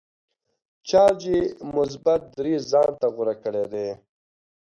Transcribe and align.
چارج 0.87 1.21
یې 1.33 1.39
مثبت 1.75 2.21
درې 2.37 2.55
ځانته 2.71 3.07
غوره 3.13 3.35
کړی 3.43 3.65
دی. 3.73 3.89